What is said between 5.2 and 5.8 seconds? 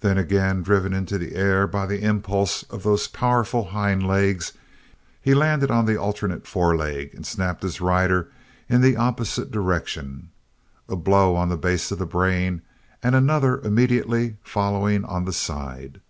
he landed